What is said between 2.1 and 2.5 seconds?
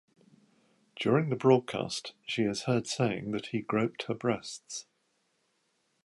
she